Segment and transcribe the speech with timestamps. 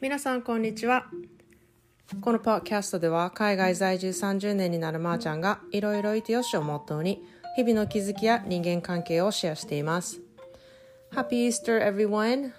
[0.00, 1.06] 皆さんこんにちは
[2.20, 7.22] このポッドキャストでは海外在住30年になるまーちゃんがいろいろいてよしをモットーに
[7.56, 10.20] 日々の気づきや人間関係をシェアしています
[11.12, 12.52] Happy Easter everyone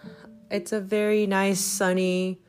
[0.50, 2.40] It's a very nice sunny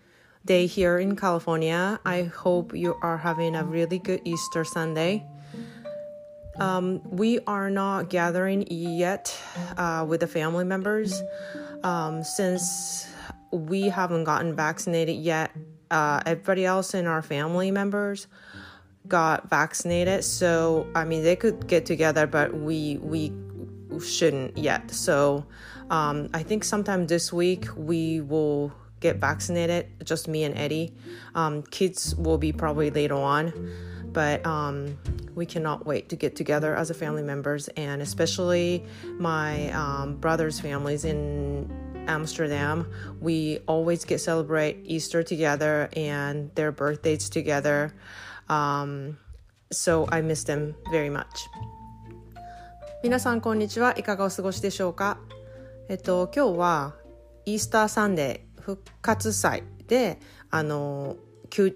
[0.45, 5.25] day here in California I hope you are having a really good Easter Sunday
[6.59, 9.32] Um, we are not gathering yet
[9.77, 11.22] uh, with the family members
[11.85, 13.07] um, since
[13.54, 15.52] we haven't gotten vaccinated yet.
[15.92, 18.28] Uh, everybody else in our family members
[19.07, 23.32] got vaccinated, so I mean they could get together, but we we
[24.00, 24.89] shouldn't yet.
[24.92, 25.46] So
[25.89, 29.88] um, I think sometime this week we will get vaccinated.
[30.04, 30.96] Just me and Eddie.
[31.36, 33.53] Um, kids will be probably later on,
[34.11, 34.97] but um,
[35.36, 38.83] we cannot wait to get together as a family members, and especially
[39.20, 41.70] my um, brother's families in
[42.07, 42.85] Amsterdam.
[43.21, 47.93] We always get celebrate Easter together and their birthdays together.
[48.49, 49.17] Um,
[49.71, 51.25] so I miss them very much.
[53.03, 55.17] 皆さんこんにちはいかがお過ごしでしょうか？
[55.89, 56.95] えっと今日は
[57.45, 61.17] イースターサンデー復活祭であの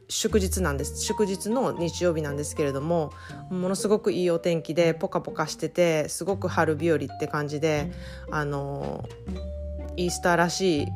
[0.07, 3.11] 祝日なんです祝日の日曜日なんですけれども
[3.51, 7.91] ものすごくいいお天気でポカポカしててすごく春日和って感じで
[8.31, 9.07] あの
[9.97, 10.87] イースターらしい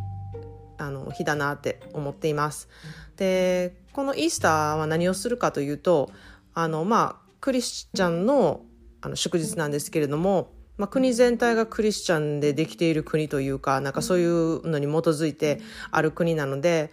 [0.78, 2.70] あの日だなって思っています。
[3.18, 6.10] でこのイースターは何をするかというと
[6.54, 8.62] あのまあクリスチャンの
[9.02, 16.92] あの祝日なんですけれども、まあ、国全体がクリスチャンでできている国というかなんかそういうのに基づいてある国なので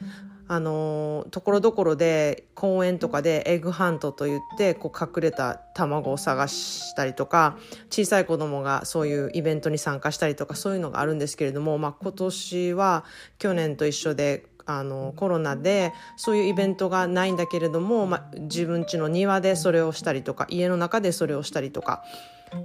[0.49, 7.59] あのところどころで公園とかでエッグハントといってこう隠れた卵を探したりとか
[7.91, 13.05] 小さい子供がそういうイベントに参加したりとかそういうのがあるんですけれども、まあ、今年は
[13.39, 22.05] 去年と一緒であのコロナでそういうイベントがないんだけれども、まあ、自分家の庭でそれをしたりとか家の中でそれをしたりとか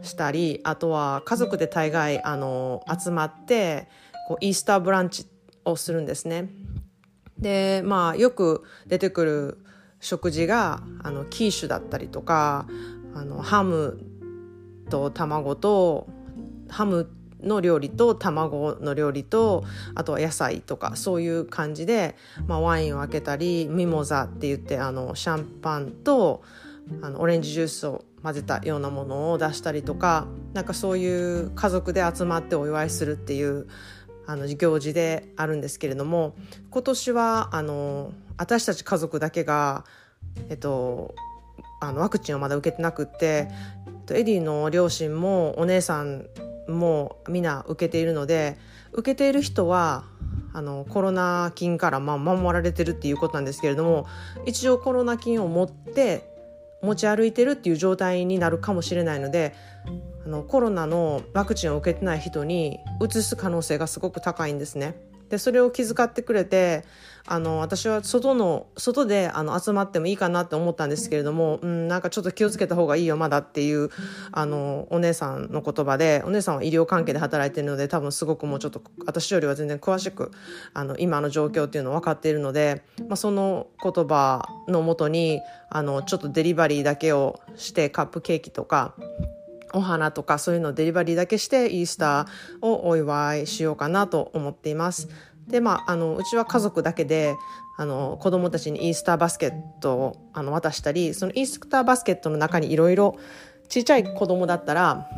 [0.01, 3.87] したりあとは家族で大概あの集まって
[4.27, 5.25] こうイースターブランチ
[5.65, 6.49] をするんですね。
[7.43, 9.57] でまあよく出てくる
[9.99, 12.65] 食事があのキーシュだったりとか
[13.13, 13.99] あのハム
[14.89, 16.07] と卵と
[16.69, 17.09] ハム
[17.41, 19.63] の料理と卵の料理と
[19.95, 22.15] あとは野菜とかそういう感じで、
[22.47, 26.41] まあ、ワインを開けたりミモザって言ってあのシャンパンと
[27.01, 33.67] あのオレンジジュースを混ぜたようなものを出したりとかなんかそういう家族で集まってお祝いするっていう
[34.25, 36.35] あの行事であるんですけれども
[36.71, 39.85] 今年はあの私たち家族だけが、
[40.49, 41.13] えっと、
[41.81, 43.49] あのワクチンをまだ受けてなくって
[44.11, 46.27] エディの両親もお姉さん
[46.67, 48.57] もみんな受けているので
[48.93, 50.05] 受けている人は
[50.53, 54.05] あのコロナ菌からまあ守られてるっていうことなんですけれども
[54.45, 56.32] 一応コロナ菌を持って
[56.83, 59.53] 持ち歩いてるっていう状態になるかもしれないので
[60.25, 64.95] あのコロナのワクチンを受けてない人にうつす可能性がすごく高いんですね。
[65.33, 66.85] でそれを気遣ってくれて
[67.25, 73.89] あの私は外の外であの集まってもいいかなって思ったんですけれども、うん、なんかちょっと気をつけた方がいいよまだっていう
[74.31, 80.31] あのお姉さんの言葉でお姉さんは医療関係で働いてるので多分すごくもうちょっと私よりは全然詳しく
[80.75, 88.93] あの今の状況っていうのを分かっているので、まあ、その言葉のもとにあのちょっとデリバリーだけをしてカップケーキとか
[89.73, 95.09] お花とかそういうのをデリバリーだけしてイースターをお祝いしようかなと思っています。
[95.47, 97.35] でまあ、あのうちは家族だけで
[97.77, 103.17] あの子供たちにイースターバスケットをあの渡したりそのイースターバスケットの中にいろいろ
[103.67, 105.09] ちっちゃい子供だったら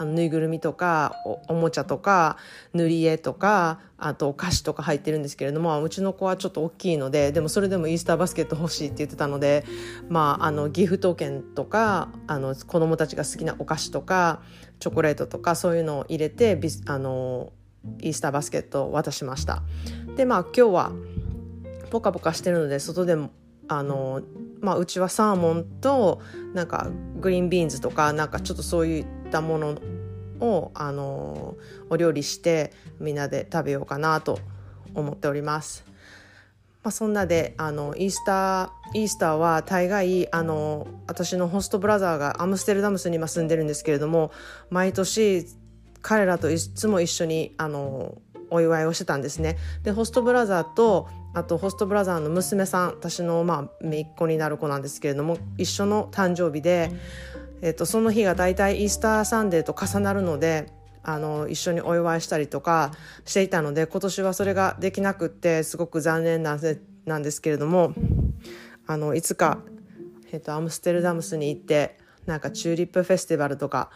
[0.00, 1.14] あのぬいぐるみとか
[1.46, 2.38] おもちゃとか
[2.72, 9.62] 塗り絵とかあとお菓子とか入ってるんですけれどもうちの子はちょっと大きいのででもそれでもイースターバスケット欲しいって言ってたので、
[10.08, 14.40] まあ、あのギフト券とかあの子供たちが好きなお菓子とか
[14.78, 17.52] チョコレートとかそういうのを入れてあの
[18.00, 19.62] イースターバスケットを渡しました。
[20.16, 20.92] でまあ今日は
[21.90, 23.30] ポカポカしてるので外でも
[23.68, 24.22] あの
[24.60, 26.20] まあ、うちはサーモンと
[26.54, 29.78] なんかグリーンビーンズとかなんかちょっとそういったもの
[30.40, 31.56] をあの
[31.88, 34.38] お料理してみんなで食べようかなと
[34.94, 35.84] 思っております。
[36.82, 44.32] まあ、そんなであのイースターイースターは大概あの私のホストブラザーがアムステルダムスに今住んでるんですけれども
[44.70, 45.46] 毎年
[46.00, 48.16] 彼らといつも一緒にあの
[48.50, 49.58] お祝いをしてたんですね。
[49.82, 56.90] でホストブラザーとあとホストブラザーの娘さん私のまあ姪っ子になる子なんですけれども一緒の誕生日で、
[57.62, 60.72] えー、とその日が大体イースターサンデーと重なるので
[61.02, 62.92] あの一緒にお祝いしたりとか
[63.24, 66.58] していたので今年はそれができなくってすごく残念な
[67.06, 67.94] なんですけれども
[68.86, 69.58] あのいつか、
[70.32, 73.90] えっと、アムステルダムスに行ってなんかチューリップフェスティバルとか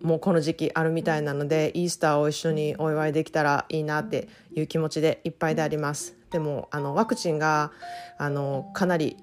[0.00, 6.16] もうこの時期あるみたいなのでイースターを一緒にお祝いできたらいいなっていう気持ちでいっぱいであります。
[6.30, 7.72] でもあのワクチンが
[8.18, 9.16] あのかなり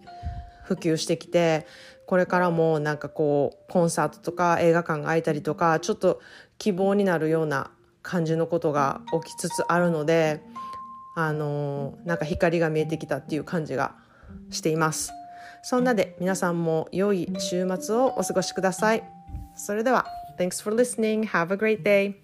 [0.63, 1.65] 普及してきて
[2.11, 6.19] これからもなんかこうコンサートとか映画館が開いたりとかちょっと
[6.57, 7.71] 希望になるような
[8.01, 10.43] 感じのことが起きつつあるので
[11.15, 13.95] あのなんか光が見えてきたっていう感じが
[14.49, 15.13] しています
[15.63, 19.05] そんなで皆さんも良い週末をお過ごしください
[19.55, 20.05] それでは
[20.37, 21.23] Thanks for listening.
[21.27, 22.20] Have a great day.